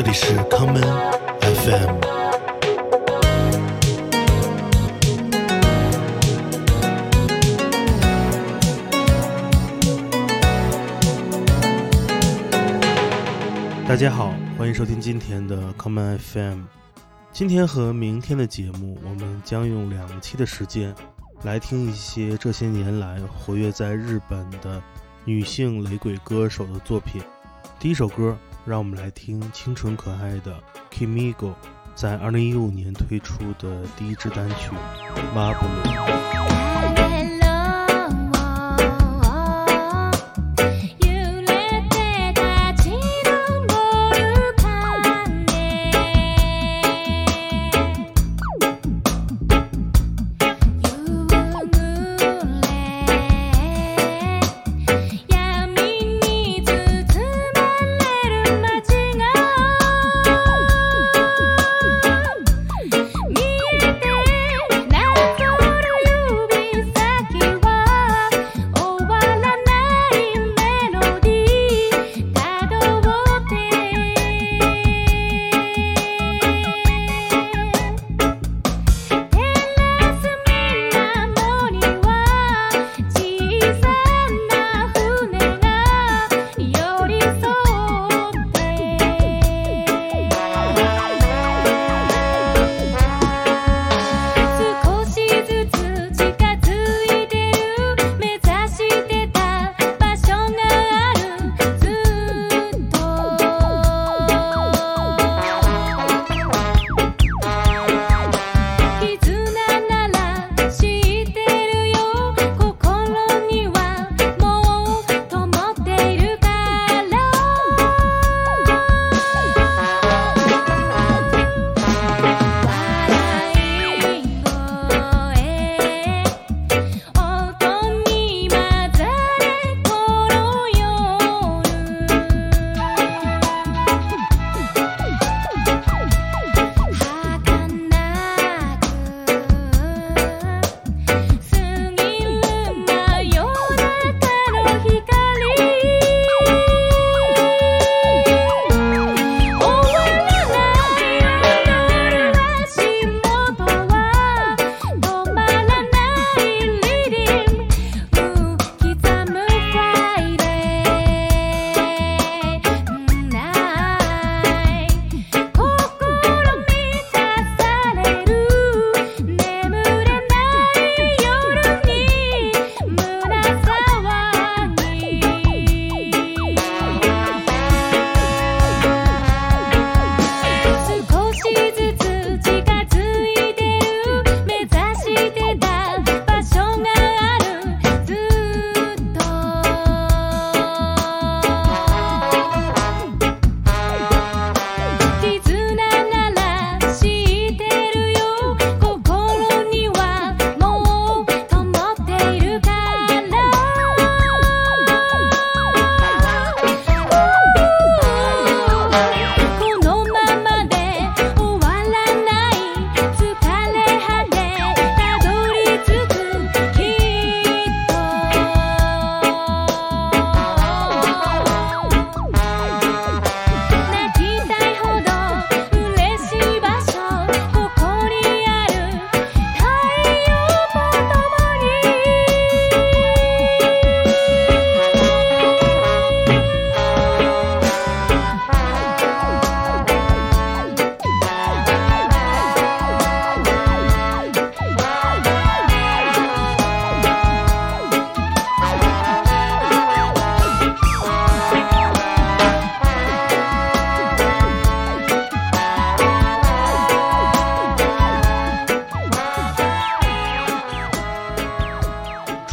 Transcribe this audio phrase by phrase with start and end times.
[0.00, 0.80] 这里是康门
[1.40, 1.98] FM。
[13.88, 16.60] 大家好，欢迎收听今天的 Common FM。
[17.32, 20.94] 今天和明天的节目，我们将用两期的时间
[21.42, 24.80] 来听一些这些年来活跃在日本的
[25.24, 27.20] 女性雷鬼歌手的作品。
[27.80, 28.38] 第一首歌，
[28.68, 31.54] 让我们来听清纯可爱的 Kimigo
[31.94, 34.70] 在二零一五年推出的第一支单曲
[35.34, 36.44] 《Marble》。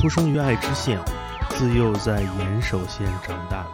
[0.05, 1.03] 出生于爱知县，
[1.49, 3.65] 自幼在岩手县长大，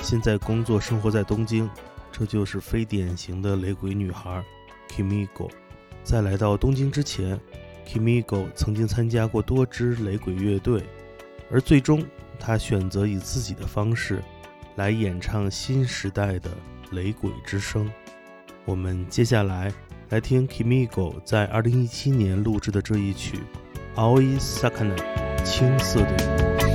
[0.00, 1.68] 现在工作生活在东京，
[2.10, 4.42] 这就是非典型的雷鬼女孩
[4.88, 5.50] Kimigo。
[6.02, 7.38] 在来到东京之前
[7.86, 10.82] ，Kimigo 曾经参加过多支雷鬼乐队，
[11.50, 12.02] 而最终
[12.40, 14.24] 她选择以自己的方式
[14.76, 16.48] 来演唱新时代的
[16.92, 17.92] 雷鬼之声。
[18.64, 19.70] 我们接下来
[20.08, 23.40] 来听 Kimigo 在2017年录制的这一曲
[24.00, 24.96] 《Aoi Sakana》。
[25.44, 26.64] 青色的。
[26.66, 26.73] 云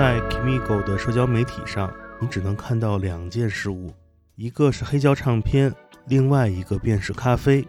[0.00, 3.92] 在 Kimigo 的社交媒体上，你只能看到两件事物，
[4.34, 5.70] 一个是黑胶唱片，
[6.06, 7.68] 另外一个便是咖啡。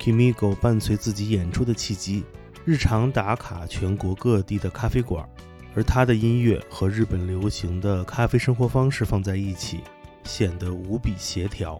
[0.00, 2.24] Kimigo 伴随自己演出的契机，
[2.64, 5.28] 日常打卡全国各地的咖啡馆，
[5.74, 9.80] 而他的音乐和日本流行的咖啡生活方式放在一起，
[10.24, 11.78] 显得无比协调。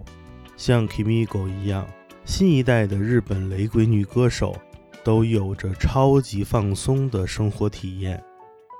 [0.58, 1.86] 像 Kimigo 一样，
[2.26, 4.54] 新一代的日本雷鬼女歌手
[5.02, 8.22] 都有着超级放松的生活体验。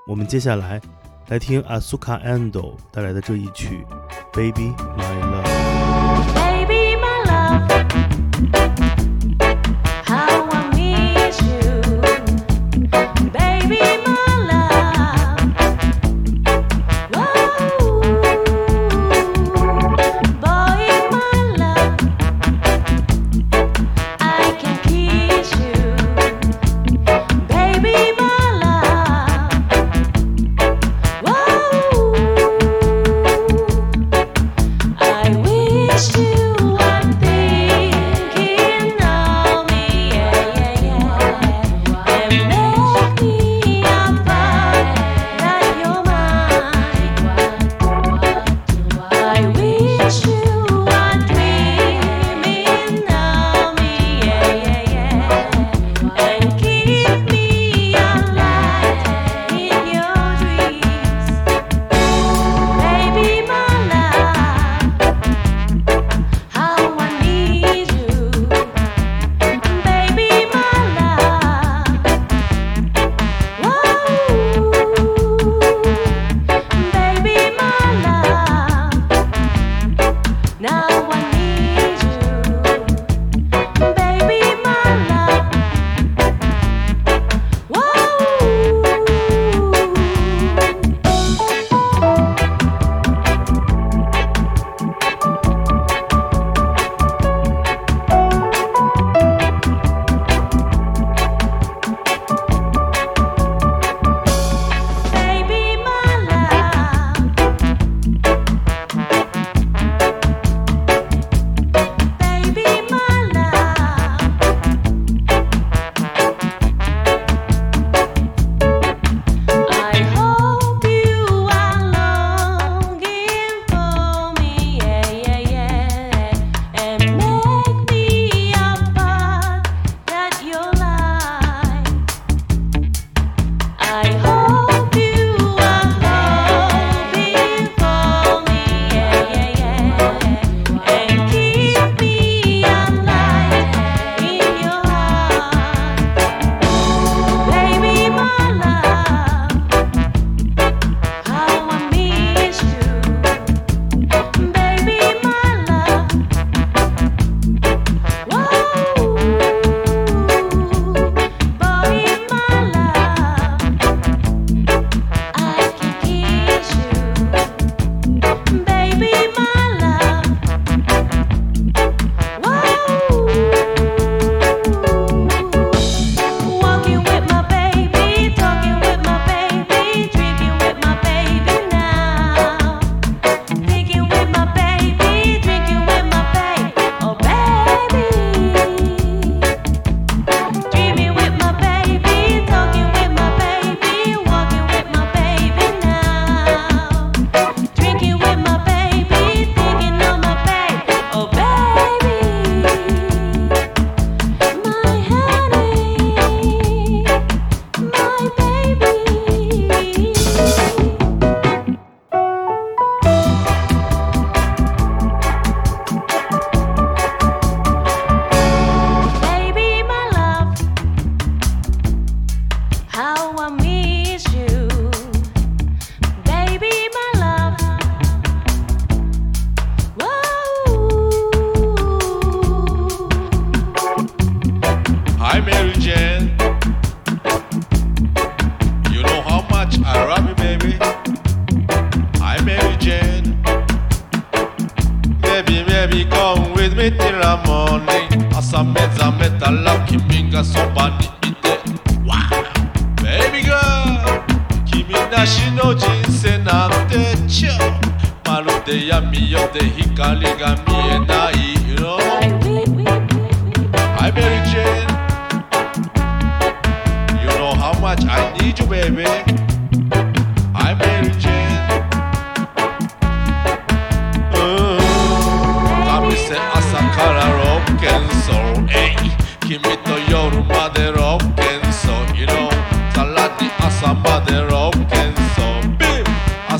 [0.07, 0.79] 我们接下来。
[1.27, 3.85] 来听 asukaando 带来的这一曲
[4.31, 5.56] baby my love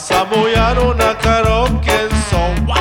[0.10, 2.76] 朝もやの中ロケンソンマ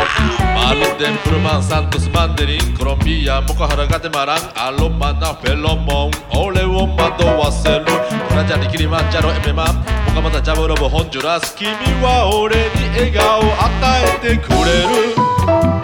[0.75, 7.85] ルデンプルマンサントスマンデリンコロンビアモカハラガテマランアロマナフェロモン俺を惑わせる。
[8.31, 9.83] オラジャリキリマンジャロエメマンモ
[10.15, 11.67] カマタジャブロブホンジュラス君
[12.01, 12.63] は俺に
[12.97, 13.51] 笑顔与
[14.23, 15.76] えてくれる。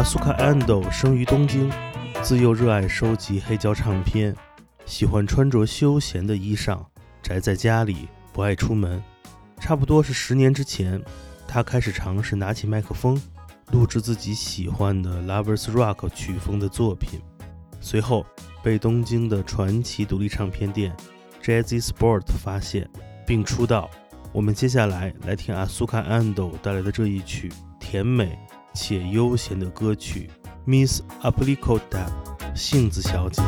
[0.00, 1.70] 阿苏卡安斗生于东京，
[2.22, 4.34] 自幼热爱收集黑胶唱片，
[4.84, 6.78] 喜欢穿着休闲的衣裳，
[7.22, 9.02] 宅在家里，不爱出门。
[9.58, 11.02] 差不多是十年之前，
[11.48, 13.20] 他开始尝试拿起麦克风，
[13.72, 17.20] 录制自己喜欢的 Lovers Rock 曲风的作品。
[17.80, 18.24] 随后
[18.62, 20.94] 被东京的传奇独立唱片店
[21.42, 22.88] Jazzy Sport 发现，
[23.26, 23.90] 并出道。
[24.32, 27.50] 我们接下来来听阿苏卡安斗带来的这一曲
[27.80, 28.38] 甜美
[28.72, 30.30] 且悠闲的歌曲
[30.69, 31.79] 《Miss Aplicota》
[32.55, 33.41] 杏子小姐。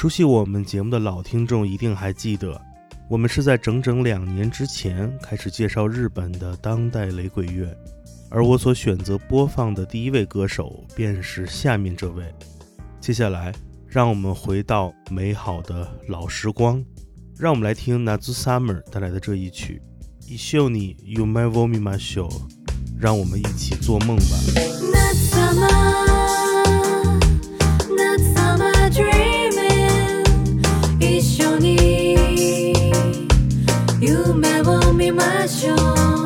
[0.00, 2.58] 熟悉我们节目的老听众一定还记得，
[3.06, 7.68] 我们是在整整两年之前开始介绍日本的当代雷鬼乐，
[8.30, 12.24] 而我所选择播放的第一位歌手便是下面这位。
[12.98, 13.52] 接下来，
[13.86, 16.82] 让我们回到美好的老时光，
[17.38, 19.82] 让我们来听 Nazu Summer 带来的这一曲
[20.26, 22.30] 《一秀你 You My v o m i m a Show》，
[22.98, 24.22] 让我们一起做梦吧。
[31.58, 32.72] に
[34.00, 35.74] 夢を見ましょ
[36.16, 36.19] う。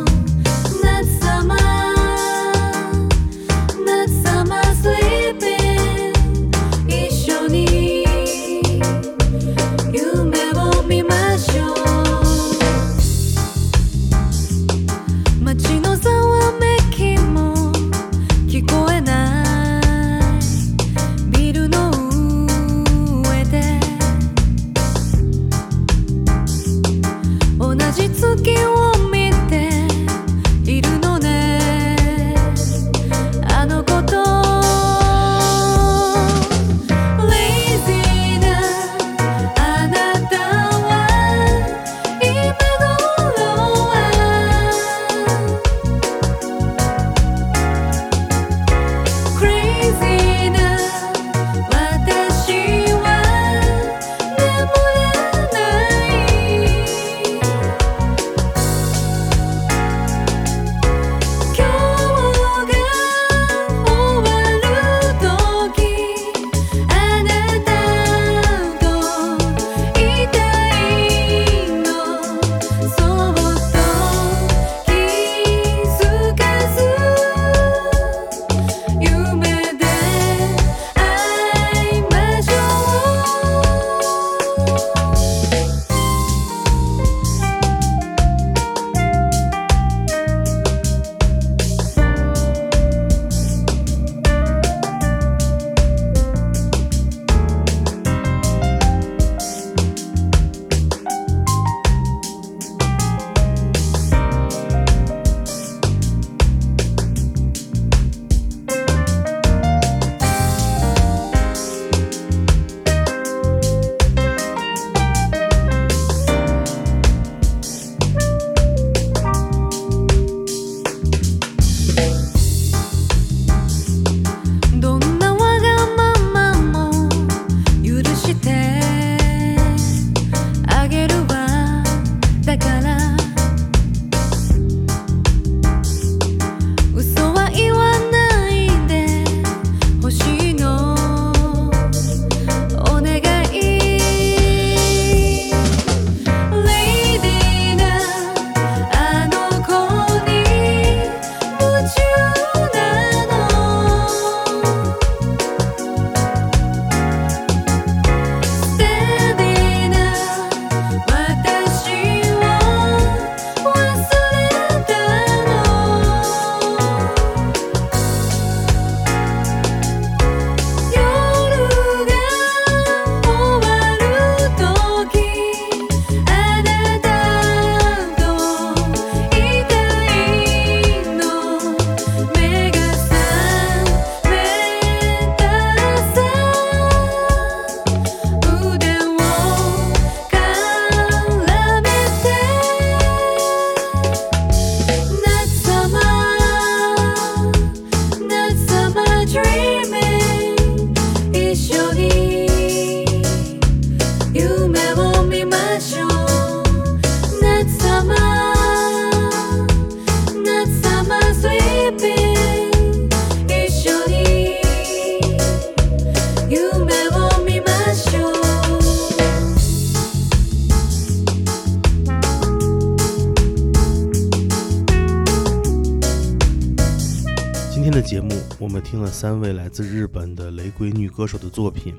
[227.85, 231.95] 今天的节目，我们听了三位来自日本的雷鬼女歌手的作品，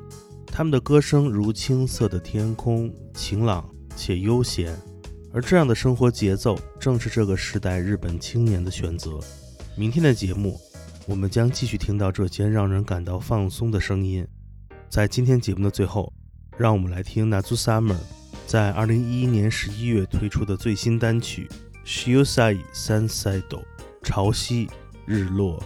[0.48, 4.76] 她们的歌声如青色的天空，晴朗且悠闲。
[5.32, 9.20] 而这样的生活节奏，正是这个时代日本青年的选择。
[9.76, 10.60] 明天的节目，
[11.06, 14.28] 我们将继续听到这些让人感到放松的声音。
[14.90, 16.12] 在今天节目的最后，
[16.58, 18.00] 让我们来听 Nazu Summer
[18.48, 21.48] 在2011年11月推出的最新单曲
[22.26, 23.44] 《Shiosai Sunside》
[24.02, 24.68] 潮汐
[25.06, 25.64] 日落。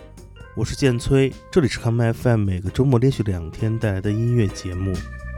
[0.59, 4.93] 我是剑崔，这里是康麦 FM，每个周末连续两天带来的音乐节目。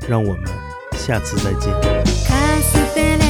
[0.07, 0.45] 让我们
[0.93, 1.73] 下次再见。
[2.27, 3.30] カステレ